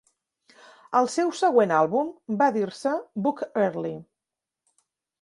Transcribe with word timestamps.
El 0.99 1.09
seu 1.17 1.29
següent 1.41 1.75
àlbum 1.81 2.11
va 2.41 2.49
dir-se 2.59 2.97
"Book 3.29 3.49
Early". 3.69 3.97